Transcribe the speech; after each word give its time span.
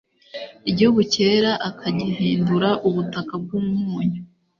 igihugu 0.69 1.01
cyera 1.13 1.51
akagihindura 1.69 2.69
ubutaka 2.87 3.33
bw'umunyu 3.43 4.21